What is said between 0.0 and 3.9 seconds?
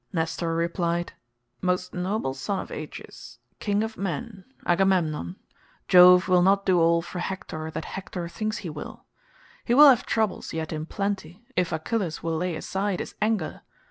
Nestor replied, "Most noble son of Atreus, king